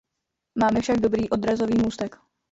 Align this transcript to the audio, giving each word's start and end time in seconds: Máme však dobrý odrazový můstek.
Máme 0.55 0.81
však 0.81 0.97
dobrý 0.99 1.29
odrazový 1.29 1.73
můstek. 1.77 2.15